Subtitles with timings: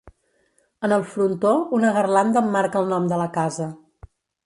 [0.87, 3.73] En el frontó, una garlanda emmarca el nom de la casa.